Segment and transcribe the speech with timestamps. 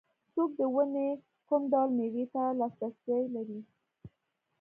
[0.33, 1.09] څوک د ونې
[1.47, 3.59] کوم ډول مېوې ته لاسرسی لري.